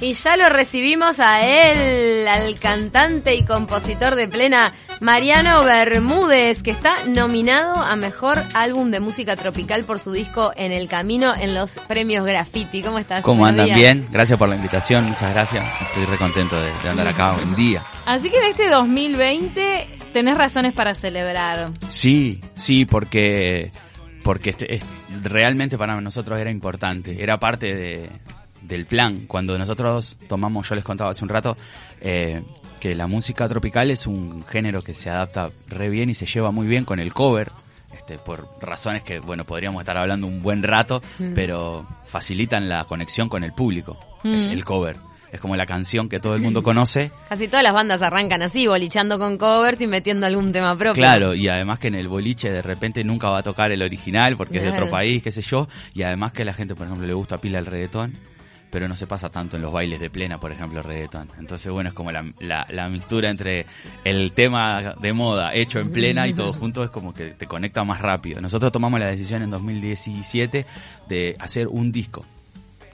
[0.00, 6.70] Y ya lo recibimos a él, al cantante y compositor de plena, Mariano Bermúdez, que
[6.70, 11.54] está nominado a Mejor Álbum de Música Tropical por su disco En el Camino en
[11.54, 12.82] los premios Graffiti.
[12.82, 13.22] ¿Cómo estás?
[13.22, 13.74] ¿Cómo andan?
[13.74, 15.64] Bien, gracias por la invitación, muchas gracias.
[15.80, 17.82] Estoy re contento de, andar acá buen día.
[18.06, 21.70] Así que en este 2020 tenés razones para celebrar.
[21.88, 23.70] Sí, sí, porque
[24.22, 24.80] porque este,
[25.22, 28.10] realmente para nosotros era importante, era parte de,
[28.66, 29.26] del plan.
[29.26, 31.56] Cuando nosotros tomamos, yo les contaba hace un rato,
[32.00, 32.42] eh,
[32.80, 36.50] que la música tropical es un género que se adapta re bien y se lleva
[36.50, 37.52] muy bien con el cover.
[37.94, 41.34] Este, por razones que, bueno, podríamos estar hablando un buen rato, mm.
[41.34, 43.96] pero facilitan la conexión con el público.
[44.24, 44.52] Es mm.
[44.52, 44.96] el cover
[45.34, 47.10] es como la canción que todo el mundo conoce.
[47.28, 50.94] Casi todas las bandas arrancan así, bolichando con covers y metiendo algún tema propio.
[50.94, 54.36] Claro, y además que en el boliche de repente nunca va a tocar el original
[54.36, 56.86] porque es de otro país, qué sé yo, y además que a la gente, por
[56.86, 58.12] ejemplo, le gusta pila el reggaetón
[58.74, 61.28] pero no se pasa tanto en los bailes de plena, por ejemplo, reggaetón.
[61.38, 63.66] Entonces, bueno, es como la, la, mixtura entre
[64.02, 67.84] el tema de moda hecho en plena y todo junto es como que te conecta
[67.84, 68.40] más rápido.
[68.40, 70.66] Nosotros tomamos la decisión en 2017
[71.08, 72.24] de hacer un disco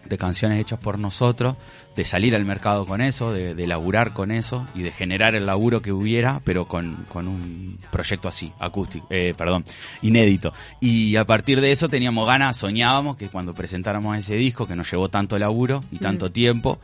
[0.08, 1.56] de canciones hechas por nosotros,
[1.96, 5.46] de salir al mercado con eso, de, de laburar con eso y de generar el
[5.46, 9.64] laburo que hubiera, pero con, con un proyecto así, acústico, eh, perdón,
[10.02, 10.52] inédito.
[10.80, 14.90] Y a partir de eso teníamos ganas, soñábamos que cuando presentáramos ese disco, que nos
[14.90, 16.32] llevó tanto laburo y tanto mm.
[16.32, 16.78] tiempo,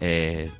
[0.00, 0.50] eh,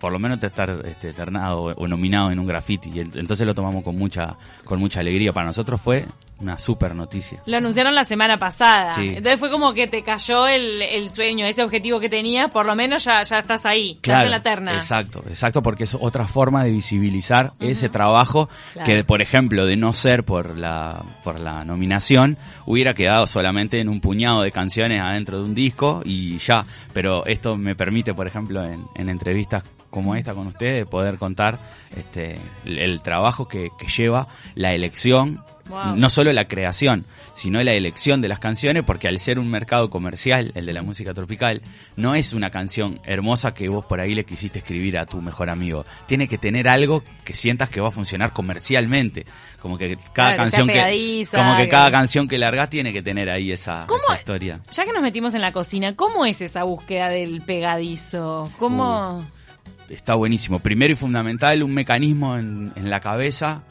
[0.00, 2.90] por lo menos estar este, eternado o nominado en un graffiti.
[2.94, 5.32] Y entonces lo tomamos con mucha, con mucha alegría.
[5.32, 6.04] Para nosotros fue
[6.44, 7.42] una super noticia.
[7.46, 8.94] Lo anunciaron la semana pasada.
[8.98, 13.04] Entonces fue como que te cayó el, sueño, ese objetivo que tenías, por lo menos
[13.04, 14.74] ya, ya estás ahí, claro, en la terna.
[14.74, 18.48] Exacto, exacto, porque es otra forma de visibilizar ese trabajo
[18.84, 23.88] que, por ejemplo, de no ser por la, por la nominación, hubiera quedado solamente en
[23.88, 26.64] un puñado de canciones adentro de un disco y ya.
[26.92, 31.60] Pero esto me permite, por ejemplo, en, en entrevistas como esta con ustedes, poder contar
[31.96, 32.34] este,
[32.64, 38.38] el, trabajo que, lleva la elección, no solo la creación, sino la elección de las
[38.38, 41.62] canciones, porque al ser un mercado comercial, el de la música tropical,
[41.96, 45.50] no es una canción hermosa que vos por ahí le quisiste escribir a tu mejor
[45.50, 45.84] amigo.
[46.06, 49.26] Tiene que tener algo que sientas que va a funcionar comercialmente.
[49.60, 53.50] Como que cada canción que, como que, cada canción que largas tiene que tener ahí
[53.50, 53.86] esa,
[54.18, 54.60] historia.
[54.70, 58.50] Ya que nos metimos en la cocina, ¿cómo es esa búsqueda del pegadizo?
[58.58, 59.18] ¿Cómo?
[59.18, 59.44] Uh
[59.88, 60.58] está buenísimo.
[60.58, 63.64] Primero y fundamental, un mecanismo en, la cabeza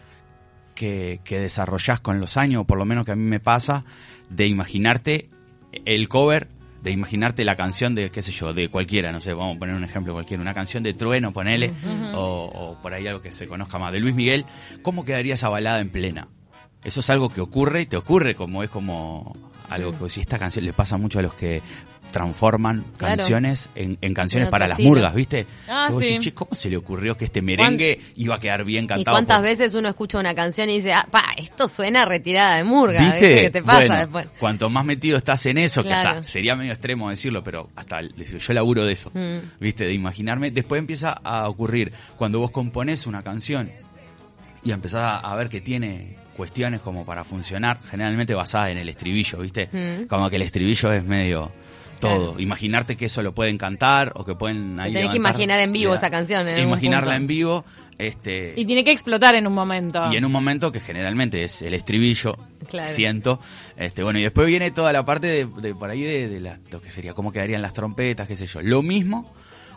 [0.75, 3.85] que, que desarrollás con los años, o por lo menos que a mí me pasa,
[4.29, 5.29] de imaginarte
[5.85, 6.47] el cover,
[6.81, 9.75] de imaginarte la canción de, qué sé yo, de cualquiera, no sé, vamos a poner
[9.75, 11.73] un ejemplo cualquiera, una canción de Trueno, ponele,
[12.13, 14.45] o, o, por ahí algo que se conozca más, de Luis Miguel,
[14.81, 16.27] ¿cómo quedaría esa balada en plena?
[16.83, 19.33] Eso es algo que ocurre y te ocurre como es como
[19.69, 21.61] algo que si esta canción le pasa mucho a los que
[22.13, 25.47] transforman canciones en, canciones para las murgas, ¿viste?
[25.67, 26.31] Ah, sí.
[26.31, 29.01] ¿Cómo se le ocurrió que este merengue iba a quedar bien cantado?
[29.01, 32.63] ¿Y cuántas veces uno escucha una canción y dice, ah, pa, esto suena retirada de
[32.63, 33.01] murga?
[33.01, 33.41] ¿Viste?
[33.41, 34.27] ¿Qué te pasa después?
[34.39, 38.53] Cuanto más metido estás en eso, que hasta sería medio extremo decirlo, pero hasta yo
[38.53, 39.59] laburo de eso, mm.
[39.59, 39.85] ¿viste?
[39.85, 40.51] De imaginarme.
[40.51, 43.71] Después empieza a ocurrir cuando vos componés una canción
[44.63, 49.39] y empezás a ver que tiene cuestiones como para funcionar, generalmente basadas en el estribillo,
[49.39, 49.69] ¿viste?
[49.71, 50.07] Mm.
[50.07, 51.51] Como que el estribillo es medio
[52.07, 52.39] todo.
[52.39, 54.93] Imaginarte que eso lo pueden cantar o que pueden ahí.
[54.93, 56.47] Tenés que imaginar en vivo esa canción.
[56.47, 57.65] En imaginarla en vivo.
[57.97, 60.11] Este, y tiene que explotar en un momento.
[60.11, 62.35] Y en un momento que generalmente es el estribillo,
[62.87, 63.39] siento.
[63.77, 67.13] Este, bueno, y después viene toda la parte de, por ahí de, lo que sería
[67.13, 68.61] cómo quedarían las trompetas, qué sé yo.
[68.61, 69.31] Lo mismo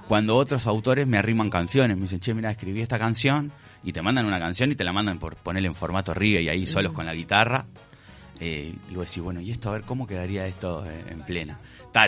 [0.08, 3.52] cuando otros autores me arriman canciones, me dicen, che, mira, escribí esta canción,
[3.86, 6.48] y te mandan una canción y te la mandan por ponerle en formato reggae y
[6.48, 7.66] ahí solos con la guitarra.
[8.40, 11.58] Eh, y vos decís, bueno, ¿y esto a ver cómo quedaría esto eh, en plena?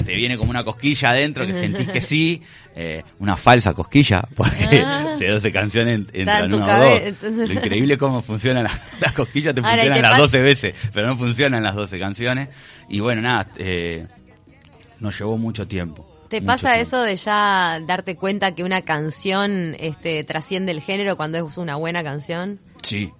[0.04, 2.42] te viene como una cosquilla adentro que sentís que sí,
[2.74, 5.14] eh, una falsa cosquilla, porque ah.
[5.16, 7.22] se 12 canciones entran en una o dos.
[7.22, 11.62] Lo increíble es cómo funcionan las, cosquillas, te funcionan las 12 veces, pero no funcionan
[11.62, 12.48] las 12 canciones.
[12.88, 14.06] Y bueno, nada, eh,
[15.00, 16.06] nos llevó mucho tiempo.
[16.28, 21.38] ¿Te pasa eso de ya darte cuenta que una canción este, trasciende el género cuando
[21.46, 22.60] es una buena canción?
[22.82, 23.10] Sí,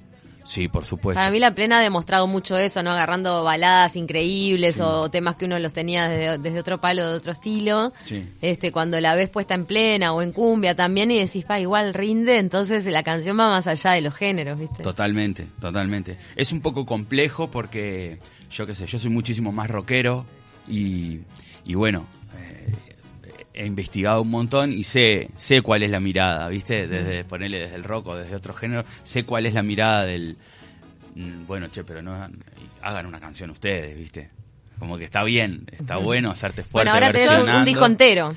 [0.49, 1.19] Sí, por supuesto.
[1.19, 2.91] Para mí la plena ha demostrado mucho eso, ¿no?
[2.93, 7.93] Agarrando baladas increíbles o temas que uno los tenía desde, otro palo, de otro estilo.
[8.05, 8.27] Sí.
[8.41, 11.93] Este, cuando la ves puesta en plena o en cumbia también y decís, pa, igual
[11.93, 14.83] rinde, entonces la canción va más allá de los géneros, ¿viste?
[14.83, 16.17] Totalmente, totalmente.
[16.35, 18.19] Es un poco complejo porque,
[18.51, 20.25] yo qué sé, yo soy muchísimo más rockero
[20.67, 21.19] y,
[21.67, 22.07] y bueno,
[23.59, 26.87] he investigado un montón y sé, sé cuál es la mirada, ¿viste?
[26.87, 30.37] Desde ponerle desde el rock o desde otro género, sé cuál es la mirada del
[31.17, 32.15] mm, bueno, che, pero no
[32.83, 34.29] hagan una canción ustedes, ¿viste?
[34.79, 36.91] como que está bien, está bueno hacerte fuerte.
[36.91, 38.37] Bueno, ahora tenés un, disco entero.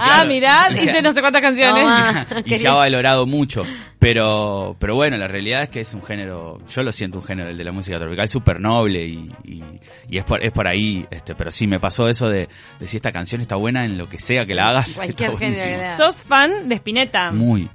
[0.00, 1.86] ah, mirá, dice no sé cuántas canciones.
[2.44, 3.64] y se ha valorado mucho.
[4.06, 7.50] Pero, pero bueno, la realidad es que es un género, yo lo siento un género,
[7.50, 11.34] el de la música tropical, súper noble y, y, es, por, es por ahí, este
[11.34, 12.48] pero sí, me pasó eso de,
[12.78, 14.92] de si esta canción está buena en lo que sea que la hagas.
[14.94, 15.96] Cualquier género.
[15.96, 17.32] ¿Sos fan de Spinetta?
[17.32, 17.68] Muy,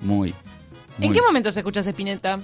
[0.00, 0.32] muy.
[1.00, 2.38] ¿En qué momentos escuchas Spinetta?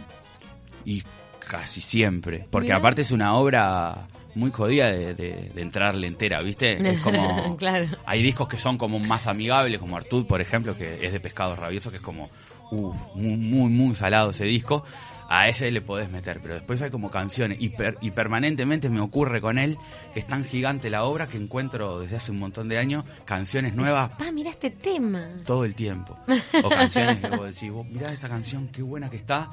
[0.85, 1.05] Y
[1.39, 6.91] casi siempre, porque aparte es una obra muy jodida de, de, entrarle entera, ¿viste?
[6.91, 7.57] Es como...
[7.57, 7.87] claro.
[8.05, 11.55] Hay discos que son como más amigables, como Artud, por ejemplo, que es de Pescado
[11.55, 12.31] Rabioso, que es como
[12.71, 14.85] uh, muy, muy, muy salado ese disco.
[15.31, 17.71] A ese le podés meter, pero después hay como canciones y,
[18.01, 19.77] y permanentemente me ocurre con él
[20.15, 23.75] que es tan gigante la obra que encuentro desde hace un montón de años canciones
[23.75, 24.09] nuevas.
[24.11, 25.29] Pa, mira este tema.
[25.45, 26.17] Todo el tiempo.
[26.65, 29.51] O canciones que vos decís, vos mirá esta canción, qué buena que está,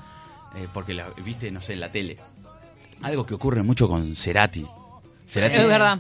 [0.56, 2.18] eh, porque la viste, no sé, en la tele.
[3.02, 4.66] Algo que ocurre mucho con Cerati.
[5.28, 6.00] Cerati es verdad.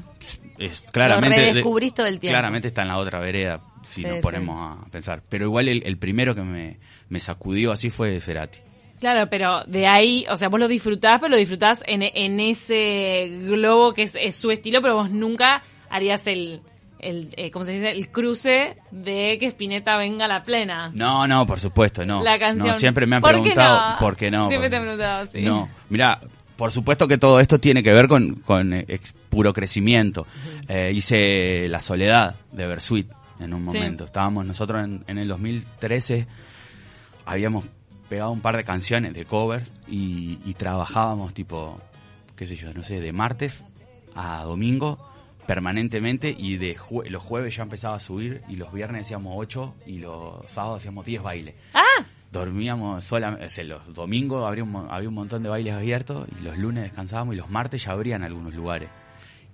[0.57, 2.31] Es, claramente, Lo redescubrís todo el tiempo.
[2.31, 5.21] Claramente está en la otra vereda, si nos ponemos a pensar.
[5.27, 6.77] Pero igual el, primero que me,
[7.09, 8.59] me, sacudió así fue Cerati.
[8.99, 13.27] Claro, pero de ahí, o sea, vos lo disfrutás, pero lo disfrutás en, en ese
[13.43, 16.61] globo que es, es, su estilo, pero vos nunca harías el,
[16.99, 17.91] el eh, ¿cómo se dice?
[17.91, 20.91] El cruce de que Spinetta venga a la plena.
[20.93, 22.23] No, no, por supuesto, no.
[22.23, 22.69] La canción.
[22.69, 24.47] No, siempre me han preguntado por qué no.
[24.47, 25.41] Siempre te han preguntado, sí.
[25.41, 26.19] No, mira,
[26.55, 28.85] por supuesto que todo esto tiene que ver con, con eh,
[29.29, 30.25] puro crecimiento.
[30.67, 33.07] Eh, hice La Soledad de Bersuit
[33.39, 34.05] en un momento.
[34.05, 36.27] Estábamos nosotros en, en, el 2013,
[37.25, 37.65] habíamos
[38.09, 41.79] pegado un par de canciones de covers y, y trabajábamos tipo,
[42.35, 43.63] qué sé yo, no sé, de martes
[44.13, 45.11] a domingo
[45.45, 46.77] permanentemente y de
[47.09, 51.05] los jueves ya empezaba a subir y los viernes hacíamos 8 y los sábados hacíamos
[51.05, 51.55] 10 bailes.
[51.73, 51.83] ¡Ah!
[52.35, 56.83] dormíamos solamente, los domingos había un, había un montón de bailes abiertos y los lunes
[56.83, 58.89] descansábamos y los martes ya abrían algunos lugares.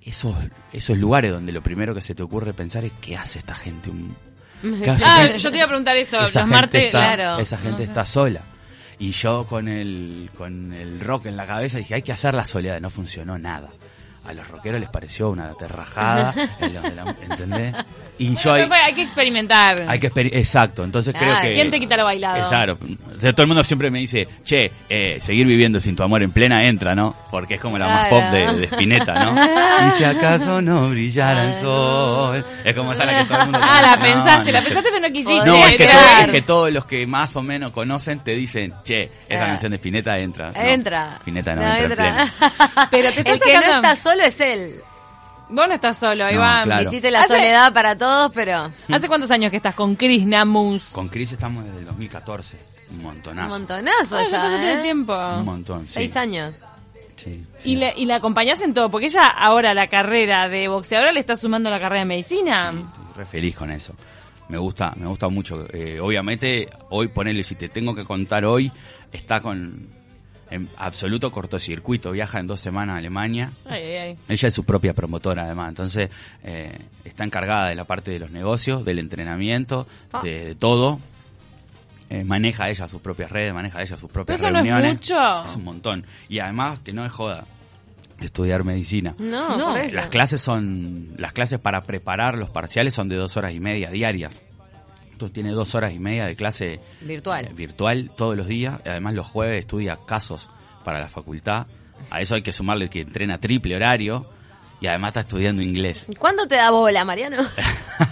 [0.04, 0.36] Esos,
[0.74, 3.92] esos lugares donde lo primero que se te ocurre pensar es ¿qué hace esta gente?
[5.04, 7.40] ah, yo te iba a preguntar eso, los martes, claro.
[7.40, 8.42] Esa gente está sola.
[8.98, 12.46] Y yo con el, con el rock en la cabeza dije, hay que hacer la
[12.46, 13.70] soledad, no funcionó nada
[14.26, 16.34] a los rockeros les pareció una terrajada,
[17.30, 17.76] ¿entendés?
[18.22, 19.84] Y yo hay, hay que experimentar.
[19.88, 21.54] Hay que exacto, entonces creo que...
[21.54, 22.48] ¿Quién te quita lo bailado?
[22.48, 26.32] Claro, todo el mundo siempre me dice, che, eh, seguir viviendo sin tu amor en
[26.32, 27.16] plena entra, ¿no?
[27.32, 29.36] Porque es como la más pop de, de Spinetta, ¿no?
[29.88, 32.46] y si acaso no brillara el sol.
[32.64, 33.60] Es como esa la que todo el mundo...
[33.60, 35.46] Ah, la pensaste, la pensaste pero no quisiste.
[35.46, 39.10] No, es que, es que, todos los que más o menos conocen te dicen, che,
[39.28, 40.52] esa canción de Spinetta entra.
[40.54, 41.16] entra.
[41.22, 42.34] Spinetta no, entra, en plena.
[42.92, 44.84] pero te el que no está solo es él.
[45.52, 46.70] Vos no estás solo, Iván.
[46.70, 48.72] No, Hiciste la soledad para todos, pero...
[48.90, 50.90] ¿Hace cuántos años que estás con Chris Namus?
[50.92, 52.58] Con Chris estamos desde el 2014.
[52.92, 53.54] Un montonazo.
[53.54, 54.82] Un montonazo ah, ya, ¿eh?
[54.82, 55.14] tiempo.
[55.14, 55.94] Un montón, sí.
[55.96, 56.58] Seis años.
[57.18, 58.90] Sí, ¿Y, le, ¿Y la acompañás en todo?
[58.90, 62.72] Porque ella ahora la carrera de boxeadora le está sumando la carrera de medicina.
[62.72, 63.94] Sí, estoy re feliz con eso.
[64.50, 65.68] Me gusta, me gusta mucho.
[65.72, 68.72] Eh, obviamente, hoy ponerle, si te tengo que contar hoy,
[69.12, 69.88] está con
[70.52, 73.52] en absoluto cortocircuito, viaja en dos semanas a Alemania.
[73.70, 76.10] Ella es su propia promotora además, entonces
[76.44, 80.22] eh, está encargada de la parte de los negocios, del entrenamiento, ah.
[80.24, 81.00] de, todo.
[82.10, 84.84] Eh, maneja ella sus propias redes, maneja ella sus propias Pero eso reuniones.
[84.84, 85.46] No es, mucho.
[85.46, 86.06] es un montón.
[86.28, 87.46] Y además que no es joda
[88.20, 89.16] estudiar medicina.
[89.18, 89.78] No, no.
[89.78, 93.90] Las clases son, las clases para preparar los parciales son de dos horas y media
[93.90, 94.34] diarias
[95.30, 98.80] tiene dos horas y media de clase virtual, eh, virtual todos los días.
[98.86, 100.50] Además los jueves estudia casos
[100.84, 101.68] para la facultad.
[102.10, 104.28] A eso hay que sumarle que entrena triple horario
[104.82, 106.08] y además está estudiando inglés.
[106.18, 107.38] ¿Cuándo te da bola, Mariano?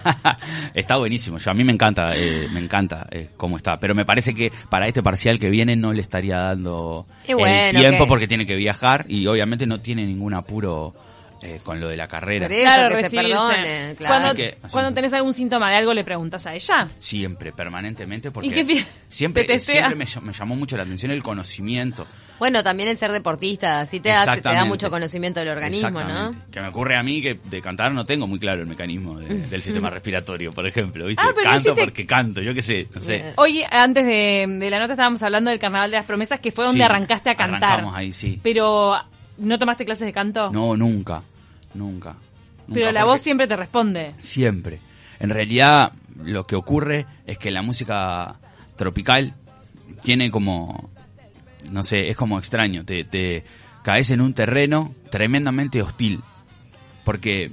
[0.75, 1.39] está buenísimo.
[1.39, 3.79] Yo, a mí me encanta, eh, me encanta eh, cómo está.
[3.79, 8.07] Pero me parece que para este parcial que viene no le estaría dando el tiempo
[8.07, 10.93] porque tiene que viajar y obviamente no tiene ningún apuro
[11.41, 12.47] eh, con lo de la carrera.
[12.47, 14.33] claro, que se perdone, Cuando,
[14.71, 16.87] cuando tenés algún síntoma de algo, ¿le preguntas a ella?
[16.99, 18.49] Siempre, permanentemente, porque
[19.07, 22.05] siempre, siempre me, llamó mucho la atención el conocimiento.
[22.39, 26.31] Bueno, también el ser deportista, sí te, da, te da mucho conocimiento del organismo, ¿no?
[26.51, 29.61] Que me ocurre a mí que de cantar no tengo muy claro el mecanismo del
[29.61, 31.23] sistema respiratorio, por ejemplo, ¿viste?
[31.25, 33.33] Ah, canto porque canto, yo qué sé, no sé.
[33.35, 36.83] Oye, antes de, la nota estábamos hablando del Carnaval de las Promesas, que fue donde
[36.83, 37.63] arrancaste a cantar.
[37.63, 38.39] Arrancamos ahí, sí.
[38.41, 38.95] Pero
[39.39, 40.51] ¿No tomaste clases de canto?
[40.51, 41.21] No, nunca,
[41.73, 42.15] nunca.
[42.71, 44.13] Pero la voz siempre te responde.
[44.19, 44.79] Siempre.
[45.19, 45.91] En realidad,
[46.23, 48.35] lo que ocurre es que la música
[48.75, 49.33] tropical
[50.03, 50.89] tiene como,
[51.71, 52.85] no sé, es como extraño.
[52.85, 53.43] Te, te
[53.83, 56.21] caes en un terreno tremendamente hostil.
[57.03, 57.51] Porque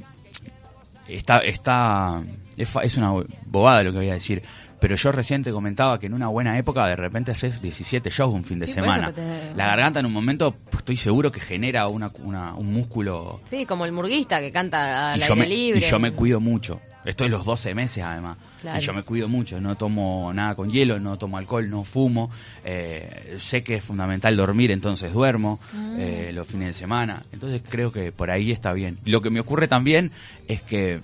[1.09, 2.23] está, está
[2.57, 3.13] es, es una
[3.47, 4.43] bobada lo que voy a decir,
[4.81, 8.35] pero yo recién te comentaba que en una buena época de repente haces 17 shows
[8.35, 9.13] un fin de semana.
[9.55, 12.11] La garganta en un momento pues, estoy seguro que genera una,
[12.55, 13.41] un músculo...
[13.51, 15.81] Sí, como el murguista que canta al aire libre.
[15.81, 16.81] Y yo me cuido mucho.
[17.07, 18.37] Estoy los 12 meses además.
[18.77, 22.31] Y yo me cuido mucho, no tomo nada con hielo, no tomo alcohol, no fumo.
[22.65, 25.97] Eh, sé que es fundamental dormir, entonces duermo mm.
[26.01, 27.23] eh, los fines de semana.
[27.33, 28.99] Entonces creo que por ahí está bien.
[29.05, 30.11] Lo que me ocurre también
[30.49, 31.01] es que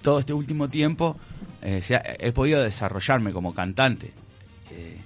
[0.00, 1.16] todo este último tiempo
[1.62, 1.80] eh,
[2.18, 4.12] he podido desarrollarme como cantante.
[4.70, 4.96] Eh,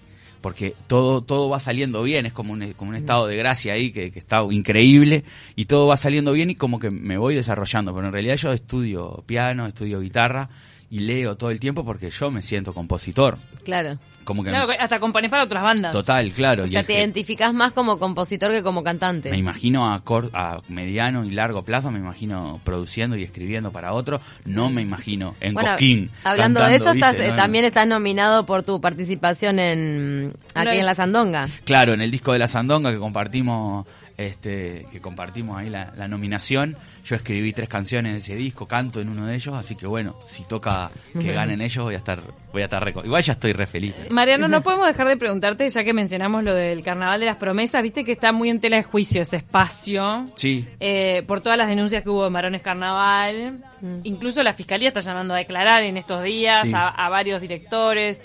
[0.40, 3.92] porque todo, todo va saliendo bien, es como un, como un estado de gracia ahí
[3.92, 7.94] que, que, está increíble y todo va saliendo bien y como que me voy desarrollando,
[7.94, 10.48] pero en realidad yo estudio piano, estudio guitarra
[10.90, 13.38] y leo todo el tiempo porque yo me siento compositor.
[13.64, 13.98] Claro.
[14.24, 15.92] Como que claro, hasta compones para otras bandas.
[15.92, 16.64] Total, claro.
[16.64, 19.30] O sea, te identificas más como compositor que como cantante.
[19.30, 24.20] Me imagino a, a mediano y largo plazo, me imagino produciendo y escribiendo para otro.
[24.44, 26.10] No me imagino en Coquín.
[26.22, 30.94] Hablando de eso, estás, eh, también estás nominado por tu participación en aquí en La
[30.94, 31.48] Sandonga.
[31.64, 33.86] Claro, en el disco de La Sandonga que compartimos
[34.20, 36.76] este, que compartimos ahí la, nominación.
[37.06, 40.14] Yo escribí tres canciones de ese disco, canto en uno de ellos, así que bueno,
[40.26, 40.79] si toca
[41.12, 42.20] que ganen ellos voy a estar,
[42.52, 43.94] voy a estar re, igual ya estoy re feliz.
[44.10, 47.82] Mariano, no podemos dejar de preguntarte, ya que mencionamos lo del Carnaval de las Promesas,
[47.82, 50.26] viste que está muy en tela de juicio ese espacio.
[50.34, 50.66] Sí.
[50.78, 53.58] Eh, por todas las denuncias que hubo de Marones Carnaval.
[53.80, 54.00] Mm.
[54.04, 58.20] Incluso la fiscalía está llamando a declarar en estos días a varios directores.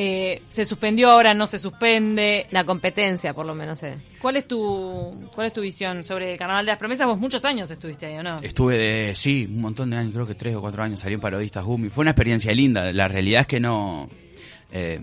[0.00, 2.46] Eh, se suspendió, ahora no se suspende.
[2.52, 3.82] La competencia, por lo menos.
[3.82, 3.96] Eh.
[4.22, 7.08] ¿Cuál es tu cuál es tu visión sobre el Carnaval de las Promesas?
[7.08, 8.36] Vos muchos años estuviste ahí, ¿o no?
[8.40, 11.20] Estuve de, sí, un montón de años, creo que tres o cuatro años salí en
[11.20, 11.88] Parodistas Gumi.
[11.88, 12.92] Fue una experiencia linda.
[12.92, 14.08] La realidad es que no...
[14.70, 15.00] Eh,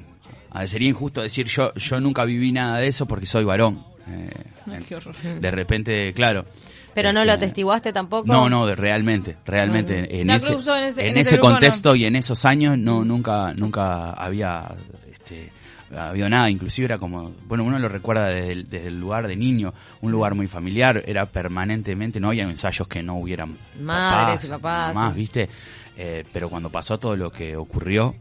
[0.65, 3.83] sería injusto decir yo yo nunca viví nada de eso porque soy varón.
[4.07, 5.15] Eh, qué horror.
[5.15, 6.45] De repente, claro.
[6.93, 8.31] Pero no lo este, atestiguaste tampoco.
[8.31, 10.53] No, no, realmente, realmente en, ese,
[10.97, 14.73] en, ese, contexto y en esos años no nunca nunca había
[15.11, 15.51] este
[15.95, 20.11] habido nada, inclusive era como, bueno, uno lo recuerda desde el, lugar de niño, un
[20.11, 25.15] lugar muy familiar, era permanentemente, no había ensayos que no hubieran madres y papás, más,
[25.15, 25.49] ¿viste?
[25.97, 28.15] Eh, pero cuando pasó todo lo que ocurrió,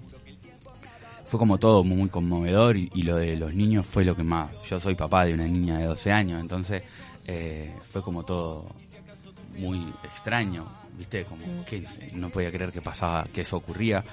[1.25, 4.50] fue como todo muy conmovedor y, y, lo de los niños fue lo que más.
[4.69, 6.83] Yo soy papá de una niña de 12 años, entonces
[7.26, 8.66] eh, fue como todo
[9.57, 10.66] muy extraño,
[10.99, 11.25] ¿viste?
[11.25, 11.64] Como mm.
[11.64, 14.04] que no podía creer que pasaba, que eso ocurría.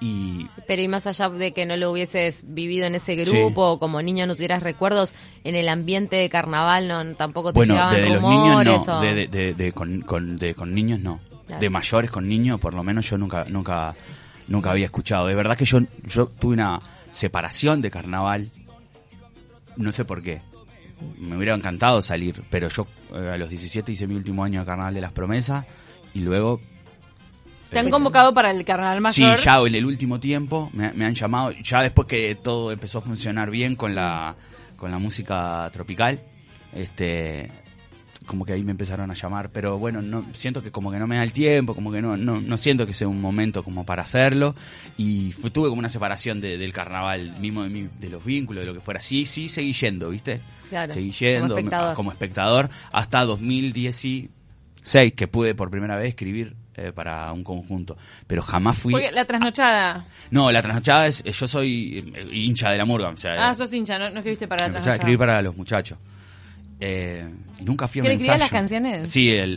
[0.00, 0.48] Y...
[0.66, 4.26] Pero y más allá de que no lo hubieses vivido en ese grupo, como niño
[4.26, 8.86] no tuvieras recuerdos, en el ambiente de carnaval no tampoco te bueno, de, los niños
[8.86, 11.20] no, de, de, con, con, de, con niños no.
[11.60, 13.94] De mayores con niños, por lo menos yo nunca, nunca,
[14.48, 15.26] nunca había escuchado.
[15.26, 16.80] De verdad que yo, yo tuve una
[17.12, 18.50] separación de carnaval,
[19.76, 20.40] no sé por qué
[21.18, 24.66] me hubiera encantado salir, pero yo eh, a los 17 hice mi último año de
[24.66, 25.66] Carnaval de las Promesas
[26.14, 26.60] y luego...
[27.70, 29.38] ¿Te han convocado para el Carnaval Mayor?
[29.38, 33.00] Sí, ya en el último tiempo me, han llamado, ya después que todo empezó a
[33.00, 34.36] funcionar bien con la,
[34.76, 36.20] con la música tropical,
[36.74, 37.50] este
[38.26, 41.06] como que ahí me empezaron a llamar, pero bueno, no siento que como que no
[41.06, 43.84] me da el tiempo, como que no no, no siento que sea un momento como
[43.84, 44.54] para hacerlo
[44.96, 48.80] y tuve como una separación del carnaval mismo de, de los vínculos, de lo que
[48.80, 49.00] fuera.
[49.00, 50.40] Sí, sí, seguí yendo, ¿viste?
[50.88, 51.56] Seguí yendo
[51.94, 52.70] como espectador.
[52.92, 54.30] hasta 2016
[55.14, 58.94] que pude por primera vez escribir eh, para un conjunto, pero jamás fui...
[59.12, 60.06] la trasnochada...
[60.30, 61.22] no, la trasnochada es...
[61.22, 63.10] Yo soy eh, hincha de la murga.
[63.10, 64.96] O sea, ah, sos hincha, no, escribiste para la trasnochada.
[64.96, 65.98] escribir para los muchachos.
[66.84, 67.24] Eh,
[67.64, 68.38] nunca fui a un ensayo.
[68.38, 69.08] las canciones?
[69.08, 69.56] Sí, el,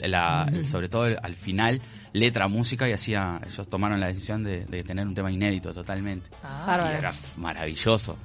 [0.70, 1.82] sobre todo al final,
[2.14, 3.42] letra, música, y hacía...
[3.52, 6.30] Ellos tomaron la decisión de, tener un tema inédito totalmente.
[6.44, 8.16] Ah, era maravilloso,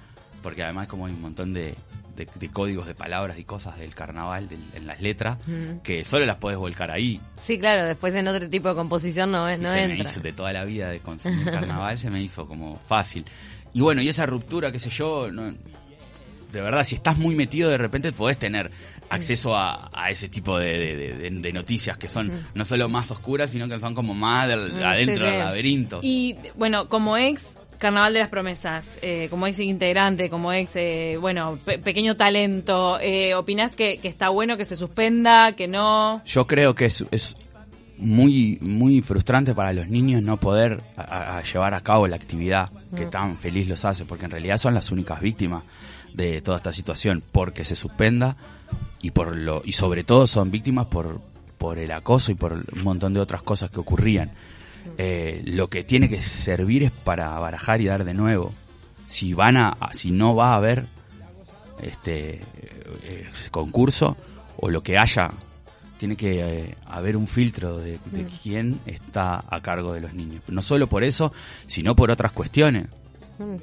[0.42, 1.74] porque además como hay un montón de
[2.14, 5.38] de, códigos de palabras y cosas del carnaval en las letras
[5.82, 7.18] que solo las podés volcar ahí.
[7.38, 10.04] Sí, claro, después en otro tipo de composición no, no se entra.
[10.04, 13.24] Me hizo de toda la vida de consumir carnaval se me hizo como fácil.
[13.72, 15.54] Y bueno, y esa ruptura, qué sé yo, no,
[16.52, 18.70] de verdad, si estás muy metido de repente podés tener
[19.08, 23.94] acceso a, ese tipo de, noticias que son no solo más oscuras, sino que son
[23.94, 26.00] como más adentro del laberinto.
[26.02, 31.16] Y bueno, como ex Carnaval de las Promesas, eh, como ex integrante, como ex, eh,
[31.20, 36.22] bueno, pequeño talento, eh, ¿opinás que, está bueno que se suspenda, que no?
[36.24, 37.36] Yo creo que es, es
[37.96, 40.82] muy, muy frustrante para los niños no poder
[41.52, 44.90] llevar a cabo la actividad que tan feliz los hace, porque en realidad son las
[44.90, 45.64] únicas víctimas
[46.14, 48.36] de toda esta situación, porque se suspenda
[49.02, 51.20] y por lo y sobre todo son víctimas por
[51.58, 54.30] por el acoso y por un montón de otras cosas que ocurrían.
[54.96, 58.54] Eh, lo que tiene que servir es para barajar y dar de nuevo.
[59.06, 60.86] Si van a, si no va a haber
[61.82, 62.40] este
[63.02, 64.16] eh, concurso
[64.56, 65.30] o lo que haya
[65.98, 70.42] tiene que eh, haber un filtro de, de quién está a cargo de los niños.
[70.48, 71.30] No solo por eso,
[71.66, 72.86] sino por otras cuestiones.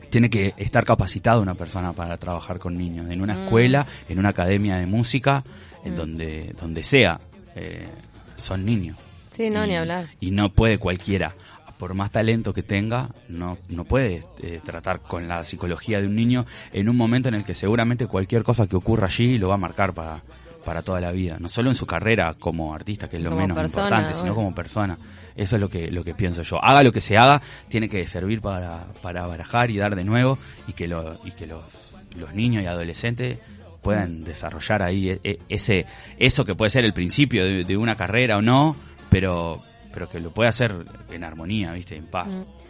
[0.10, 4.30] Tiene que estar capacitado una persona para trabajar con niños, en una escuela, en una
[4.30, 5.44] academia de música,
[5.84, 7.20] en donde, donde sea,
[7.56, 7.88] eh,
[8.36, 8.98] son niños.
[9.32, 10.08] Sí, no, y, ni hablar.
[10.20, 11.36] Y no puede cualquiera,
[11.78, 16.16] por más talento que tenga, no, no puede eh, tratar con la psicología de un
[16.16, 19.56] niño en un momento en el que seguramente cualquier cosa que ocurra allí lo va
[19.56, 20.24] a marcar para,
[20.68, 21.38] para toda la vida.
[21.40, 24.36] No solo en su carrera como artista, que es lo Como menos persona, importante, sino
[24.36, 24.98] como persona.
[25.34, 26.62] Eso es lo que, lo que pienso yo.
[26.62, 30.38] Haga lo que se haga, tiene que servir para, para barajar y dar de nuevo
[30.68, 33.40] y que, lo, y que los, los niños y adolescentes
[33.82, 35.86] puedan desarrollar ahí e- e- ese
[36.20, 38.76] eso que puede ser el principio de, de una carrera o no,
[39.10, 39.62] pero
[39.94, 40.76] pero que lo puede hacer
[41.10, 41.96] en armonía, ¿viste?
[41.96, 42.28] En paz.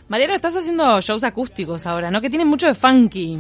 [0.08, 2.22] Mariano, estás haciendo shows acústicos ahora, ¿no?
[2.22, 3.40] Que tienen mucho de funky.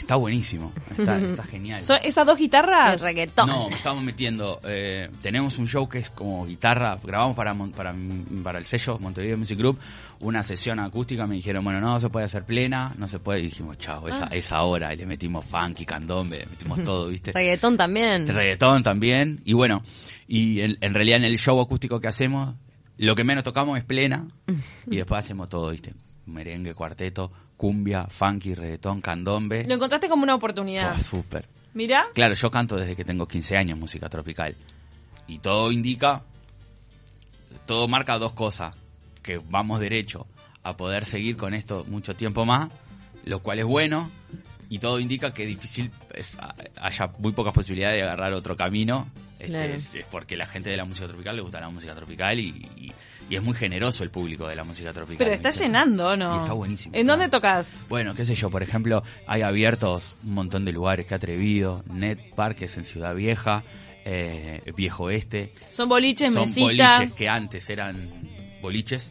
[0.00, 1.84] Está buenísimo, está, está genial.
[1.84, 3.00] ¿Son esas dos El guitarras?
[3.00, 3.46] reggaetón.
[3.48, 4.60] No, me estamos metiendo.
[4.64, 6.98] eh, tenemos un show que es como guitarra.
[7.02, 7.94] Grabamos para, Mon- para,
[8.42, 9.78] para el sello Montevideo Music Group
[10.20, 11.26] una sesión acústica.
[11.26, 13.40] Me dijeron, bueno, no se puede hacer plena, no se puede.
[13.40, 14.92] Y dijimos, chao, esa, esa hora.
[14.92, 17.30] Y le metimos funky, candombe, le metimos todo, ¿viste?
[17.32, 18.26] Reggaetón también.
[18.26, 19.40] Reggaetón también.
[19.44, 19.82] Y bueno,
[20.26, 22.54] y en, en realidad en el show acústico que hacemos,
[22.96, 24.26] lo que menos tocamos es plena.
[24.90, 25.92] y después hacemos todo, ¿viste?
[26.30, 29.64] Merengue, cuarteto, cumbia, funky, reggaetón, candombe.
[29.66, 30.94] Lo encontraste como una oportunidad.
[30.94, 31.48] Fue súper.
[31.74, 34.56] Mira, Claro, yo canto desde que tengo 15 años música tropical.
[35.28, 36.22] Y todo indica,
[37.66, 38.74] todo marca dos cosas.
[39.22, 40.26] Que vamos derecho
[40.62, 42.70] a poder seguir con esto mucho tiempo más,
[43.24, 44.10] lo cual es bueno.
[44.70, 46.38] Y todo indica que difícil es-
[46.80, 49.08] haya muy pocas posibilidades de agarrar otro camino.
[49.38, 49.74] Este, Claro.
[49.74, 52.48] es, es porque la gente de la música tropical le gusta la música tropical y,
[52.76, 52.92] y-
[53.28, 55.18] y es muy generoso el público de la música tropical.
[55.18, 55.64] pero está ¿viste?
[55.64, 56.36] llenando, ¿o no?
[56.36, 56.94] Y está buenísimo.
[56.96, 57.68] ¿En dónde tocas?
[57.88, 62.18] Bueno, qué sé yo, por ejemplo, hay abiertos un montón de lugares que atrevido, Net
[62.36, 63.62] Parques en Ciudad Vieja,
[64.04, 66.62] eh, Viejo Este, Son boliches, son mesita.
[66.98, 68.08] boliches que antes eran
[68.62, 69.10] boliches,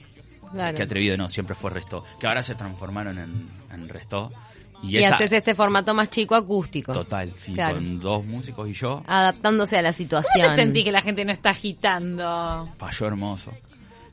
[0.51, 0.75] Claro.
[0.75, 4.32] que atrevido no, siempre fue Resto, que ahora se transformaron en, en Resto.
[4.81, 6.93] Y, Y esa, haces este formato más chico acústico.
[6.93, 7.75] total, sí, Claro.
[7.75, 10.50] con dos músicos y yo, Adaptándose a la ¿Cómo situación.
[10.50, 12.69] te sentí que la gente no está agitando?
[12.77, 13.51] falló hermoso.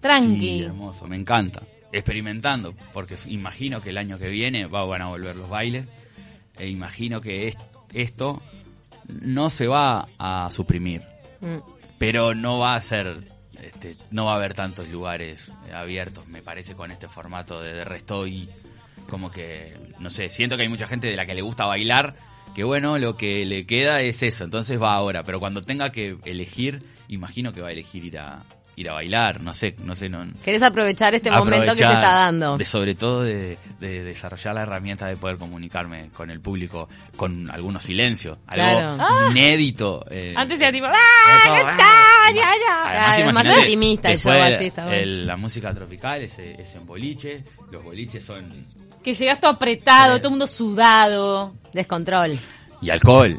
[0.01, 0.41] Tranqui.
[0.41, 1.63] Sí, hermoso, me encanta.
[1.93, 5.87] Experimentando, porque imagino que el año que viene va- van a volver los bailes,
[6.59, 7.57] e imagino que es-
[7.95, 8.43] esto
[9.09, 11.03] no se va a suprimir,
[11.41, 11.59] Mm.
[11.99, 13.19] pero no va a ser,
[13.63, 17.85] este, no va a haber tantos lugares abiertos, me parece, con este formato de, de
[17.85, 18.49] resto y
[19.09, 22.17] como que, no sé, siento que hay mucha gente de la que le gusta bailar,
[22.55, 26.17] que bueno, lo que le queda es eso, entonces va ahora, pero cuando tenga que
[26.25, 28.43] elegir, imagino que va a elegir ir a
[28.79, 32.13] ir a bailar, no sé, no sé, no, Querés aprovechar este momento que se está
[32.13, 32.59] dando.
[32.59, 36.87] de sobre todo de, de desarrollar la herramienta de poder comunicarme con el público
[37.17, 39.31] con algunos silencios, algo Claro.
[39.31, 40.05] inédito.
[40.11, 41.41] eh, Antes era tipo, eh, ¡ah!
[41.45, 41.77] todo, ¿qué ah,
[42.27, 42.35] tal?
[42.35, 43.13] Ya, ya.
[43.15, 44.93] Además, Claro, más intimista el después show bueno.
[44.93, 48.63] el- la música tropical es, es en boliche, los boliches son...
[49.03, 50.19] Que llegas todo apretado, Sí.
[50.19, 51.55] todo el mundo sudado.
[51.73, 52.39] Descontrol.
[52.83, 53.39] Y alcohol.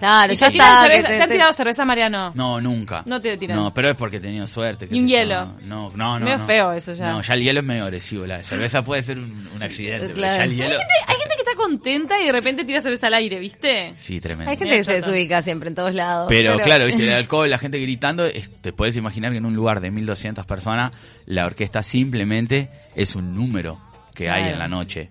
[0.00, 0.82] Claro, ¿Y ya te, está.
[0.86, 2.32] cerveza- que te- ¿Te han tirado cerveza, Mariano?
[2.34, 3.02] No, nunca.
[3.06, 3.56] No te tiran.
[3.56, 4.88] No, pero es porque he tenido suerte.
[4.90, 5.44] ¿Y un hielo?
[5.62, 6.24] No, no, no.
[6.24, 6.46] Medio no.
[6.46, 7.10] feo eso ya.
[7.12, 8.26] No, ya el hielo es medio agresivo.
[8.26, 10.38] La cerveza puede ser un, un accidente, pero Claro.
[10.38, 10.76] ya el hielo...
[11.06, 13.92] Hay gente que está contenta y de repente tira cerveza al aire, ¿viste?
[13.96, 14.50] Sí, tremendo.
[14.50, 16.26] Hay gente que se desubica siempre en todos lados.
[16.28, 19.54] Pero, claro, viste, el alcohol, la gente gritando, es- te puedes imaginar que en un
[19.54, 20.92] lugar de 1200 personas,
[21.26, 23.78] la orquesta simplemente es un número
[24.14, 24.52] que hay Claro.
[24.54, 25.10] en la noche.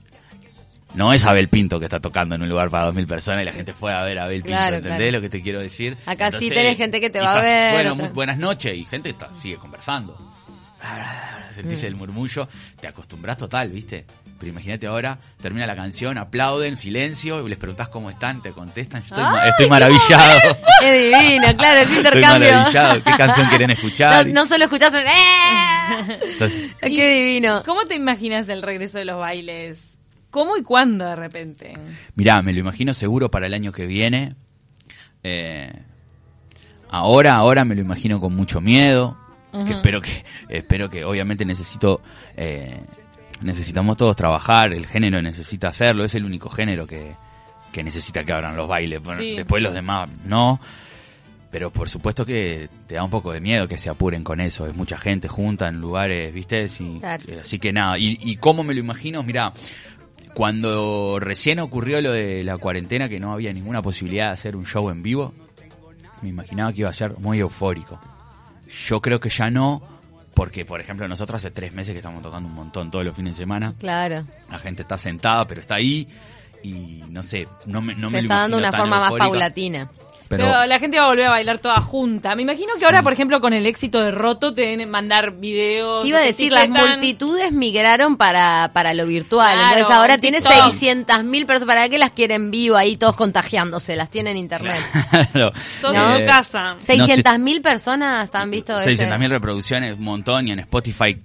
[0.95, 3.52] No es Abel Pinto que está tocando en un lugar para 2000 personas y la
[3.54, 5.12] gente fue a ver a Abel Pinto, Claro, ¿entendés claro.
[5.13, 5.95] lo que te quiero decir?
[6.06, 9.10] Acá sí tenés gente que te va a ver, Bueno, muy buenas noches y gente
[9.10, 10.17] está, sigue conversando.
[10.19, 11.56] Mm.
[11.56, 12.47] Sentís el murmullo,
[12.80, 14.06] te acostumbras total, ¿viste?
[14.39, 19.02] Pero imagínate ahora, termina la canción, aplauden, silencio, y les preguntás cómo están, te contestan,
[19.02, 20.39] yo estoy, ma- ¡Ay, estoy qué maravillado.
[20.82, 22.49] Es divino, claro, es Estoy intercambio.
[22.54, 23.04] maravillado.
[23.04, 24.25] ¿Qué canción quieren escuchar?
[24.28, 26.17] No, no solo escuchás ¡eh!
[26.32, 27.62] Entonces, Qué divino.
[27.65, 29.97] ¿Cómo te imaginas el regreso de los bailes?
[30.32, 31.74] ¿Cómo y cuándo de repente?
[32.15, 34.36] mirá, me lo imagino seguro para el año que viene.
[35.24, 35.72] Eh,
[36.89, 39.18] ahora, ahora me lo imagino con mucho miedo.
[39.65, 42.02] que espero que, espero que, obviamente necesito,
[42.38, 42.80] eh,
[43.42, 44.74] necesitamos todos trabajar.
[44.74, 46.04] El género necesita hacerlo.
[46.04, 47.13] Es el único género que,
[47.72, 49.02] que necesita que abran los bailes.
[49.02, 49.36] Bueno, Sí.
[49.36, 50.60] Después los demás no.
[51.52, 54.68] Pero por supuesto que te da un poco de miedo que se apuren con eso.
[54.68, 56.70] Es mucha gente junta en lugares, ¿viste?
[56.70, 57.24] Sí, Claro.
[57.28, 57.98] eh, Así que nada.
[57.98, 59.24] ¿Y, ¿Y cómo me lo imagino?
[59.24, 59.52] Mirá,
[60.34, 64.66] cuando recién ocurrió lo de la cuarentena, que no había ninguna posibilidad de hacer un
[64.66, 65.34] show en vivo,
[66.22, 68.00] me imaginaba que iba a ser muy eufórico.
[68.88, 69.82] Yo creo que ya no,
[70.34, 73.34] porque por ejemplo nosotros hace tres meses que estamos tocando un montón todos los fines
[73.34, 73.74] de semana.
[73.80, 74.26] Claro.
[74.50, 76.08] La gente está sentada, pero está ahí.
[76.63, 79.89] Y no sé, no me, no Se me lo está dando una forma más paulatina.
[80.28, 82.36] Pero, Pero, la gente va a volver a bailar toda junta.
[82.36, 86.08] Me imagino que ahora, por ejemplo, con el éxito de Roto, te deben mandar videos.
[86.08, 89.56] Iba a decir, las multitudes migraron para, para lo virtual.
[89.56, 90.41] Claro, Entonces ahora en tiene.
[90.41, 91.74] 600 mil personas.
[91.76, 93.95] ¿Para qué las quieren vivo ahí todos contagiándose?
[93.95, 94.84] Las tienen en internet.
[95.32, 96.15] claro, Todos No.
[96.15, 96.76] en su casa.
[96.80, 101.19] 600 mil personas han visto este- 600 mil reproducciones, un montón, y en Spotify,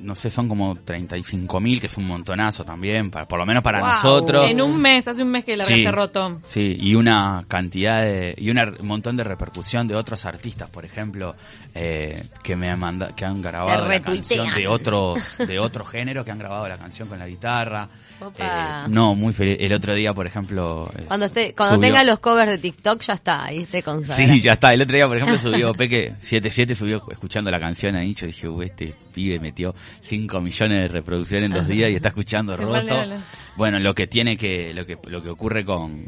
[0.00, 3.62] no sé, son como 35 mil, que es un montonazo también, para, por lo menos
[3.62, 3.88] para Wow.
[3.90, 4.48] nosotros.
[4.48, 5.84] En un mes, hace un mes que la Sí.
[5.86, 6.40] Roto.
[6.44, 11.34] Sí, y una cantidad de, y un montón de repercusión de otros artistas, por ejemplo,
[11.74, 14.40] eh, que me han manda- que han grabado la retuitean.
[14.46, 17.88] canción de otros, de otro género, que han grabado la canción con la guitarra.
[18.20, 18.84] Opa.
[18.86, 19.58] Eh, no, muy feliz.
[19.60, 23.00] El otro día, por ejemplo, eh, Cuando, esté, cuando subió- tenga los covers de TikTok
[23.02, 24.16] ya está, ahí te consagra.
[24.26, 24.74] Sí, ya está.
[24.74, 28.14] El otro día, por ejemplo, subió Peque 77, subió escuchando la canción ahí.
[28.14, 32.08] Yo dije, "Uy, este pibe metió 5 millones de reproducciones en dos días y está
[32.08, 32.70] escuchando roto.
[32.72, 33.16] vale, vale.
[33.56, 36.06] Bueno, lo que tiene que, lo que, lo que ocurre con,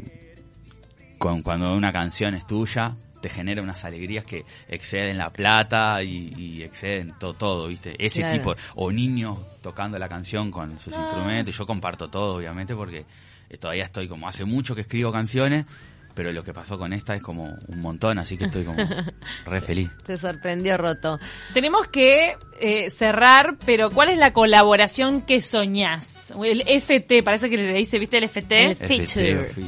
[1.17, 6.33] con cuando una canción es tuya, te genera unas alegrías que exceden la plata y,
[6.35, 7.93] y exceden todo, todo, ¿viste?
[8.03, 8.37] Ese Claro.
[8.37, 11.55] tipo, o niños tocando la canción con sus instrumentos.
[11.55, 13.05] Yo comparto todo, obviamente, porque
[13.49, 15.65] eh, todavía estoy como hace mucho que escribo canciones,
[16.13, 18.77] pero lo que pasó con esta es como un montón, así que estoy como
[19.45, 19.89] re feliz.
[20.05, 21.19] Te sorprendió roto.
[21.53, 26.33] Tenemos que eh, cerrar, pero ¿cuál es la colaboración que soñás?
[26.43, 28.65] El FT, parece que le dice, ¿viste el FT?
[28.71, 29.41] El- Feature.
[29.49, 29.61] FT.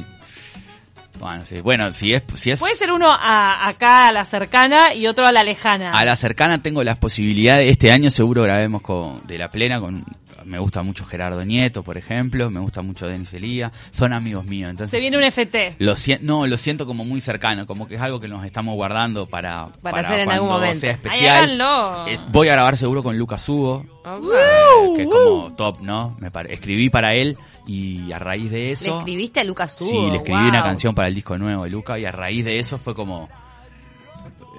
[1.18, 1.60] Bueno, sí.
[1.60, 5.26] Bueno, si es, si es Puede ser uno a, acá a la cercana y otro
[5.26, 5.90] a la lejana.
[5.90, 7.70] a la cercana tengo las posibilidades.
[7.70, 10.04] Este año seguro grabemos con de la plena con
[10.44, 14.70] me gusta mucho Gerardo Nieto, por ejemplo, me gusta mucho Denis Elía, son amigos míos,
[14.70, 15.76] entonces Se viene un FT.
[15.78, 19.26] Lo no, lo siento como muy cercano, como que es algo que nos estamos guardando
[19.26, 20.80] para, Para hacer en cuando algún momento.
[20.80, 21.60] sea especial.
[22.08, 24.18] Eh, voy a grabar seguro con Lucas Hugo, Opa.
[24.18, 26.16] eh, que es como top, ¿no?
[26.20, 28.84] Me escribí para él y a raíz de eso...
[28.84, 29.90] ¿Le escribiste a Lucas Hugo?
[29.90, 30.48] Sí, le escribí Wow.
[30.48, 33.28] una canción para el disco nuevo de Luca y a raíz de eso fue como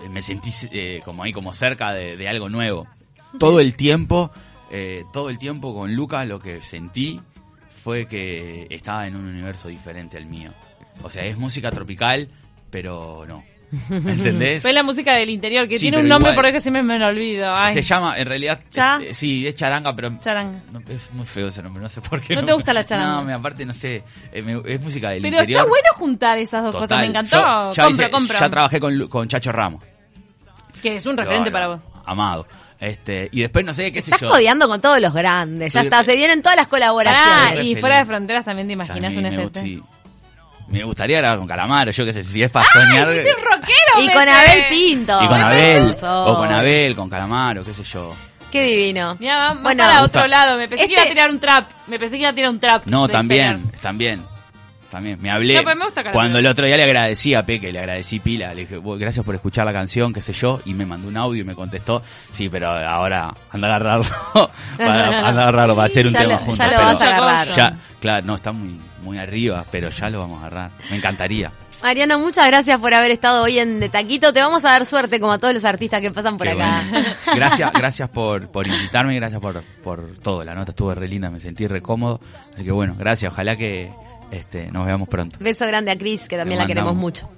[0.04, 2.88] eh, me sentí eh, como ahí como cerca de, de algo nuevo.
[3.40, 4.32] Todo el tiempo,
[4.72, 7.20] eh, todo el tiempo con Luca lo que sentí
[7.84, 10.52] fue que estaba en un universo diferente al mío.
[11.04, 12.30] O sea, es música tropical,
[12.70, 13.44] pero no.
[13.90, 14.62] ¿Entendés?
[14.62, 16.36] Fue la música del interior, que Sí, tiene un pero nombre igual.
[16.36, 17.54] por ahí que siempre me lo olvido.
[17.56, 18.98] Ay, Se llama, en realidad, Cha.
[19.02, 20.60] eh, sí, es charanga, pero charanga.
[20.72, 22.36] no, es muy feo ese nombre, no sé por qué.
[22.36, 23.22] ¿No te gusta la charanga?
[23.22, 25.60] No, aparte no sé, eh, me- es música del Pero interior.
[25.62, 27.38] está bueno juntar esas dos cosas, me encantó.
[27.38, 28.40] Yo ya, compro, hice- compro.
[28.40, 29.84] ya trabajé con, Chacho Ramos.
[30.82, 31.82] que es un referente para vos.
[32.06, 32.48] Amado.
[32.80, 34.30] Este, y después no sé qué sé Estás yo.
[34.30, 35.74] codeando con todos los grandes.
[35.74, 37.56] Ya Estoy- está, se vienen todas las colaboraciones.
[37.56, 39.82] Re y fuera de fronteras también te imaginas un sí.
[40.68, 43.10] Me gustaría grabar con Calamaro, yo qué sé, si es para soñar.
[43.12, 44.02] ¡Es un rockero!
[44.02, 44.30] y con sé!
[44.32, 45.24] Abel Pinto.
[45.24, 48.12] y con Abel, o con Abel, con Calamaro, qué sé yo.
[48.52, 49.16] Qué divino.
[49.20, 50.58] Mira, va, va Bueno, para otro lado.
[50.58, 51.70] Me pensé que iba a Este- tirar un trap.
[51.88, 52.86] Me pensé que iba a tirar un trap.
[52.86, 53.82] No, también, exterior.
[53.82, 54.24] también.
[54.90, 55.56] También, me hablé.
[55.56, 56.14] No, pero me gusta Calamaro.
[56.20, 59.26] Cuando el otro día le agradecí a Peque, le agradecí pila, le dije, "Bueno, gracias
[59.26, 62.02] por escuchar la canción, qué sé yo, y me mandó un audio y me contestó,
[62.32, 64.06] sí, pero ahora anda a agarrarlo,
[64.80, 66.58] anda a agarrarlo para hacer un Ya tema lo- juntos.
[66.60, 67.48] ya lo pero vas a agarrar.
[67.58, 70.72] Ya, claro, no, está muy, muy arriba, pero ya lo vamos a agarrar.
[70.90, 71.52] Me encantaría.
[71.84, 74.34] Mariano, muchas gracias por haber estado hoy en De Taquito.
[74.34, 76.84] Te vamos a dar suerte como a todos los artistas que pasan por Qué acá.
[76.90, 77.08] bueno.
[77.36, 80.44] Gracias, gracias por, por invitarme, gracias por, por todo.
[80.44, 82.20] La nota estuvo re linda, me sentí re cómodo.
[82.56, 83.32] Así que bueno, gracias.
[83.32, 83.92] Ojalá que
[84.32, 85.38] este, nos veamos pronto.
[85.40, 87.30] Beso grande a Cris, que también la queremos mucho.